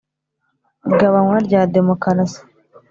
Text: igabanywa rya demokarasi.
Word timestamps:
igabanywa 0.89 1.37
rya 1.45 1.61
demokarasi. 1.73 2.41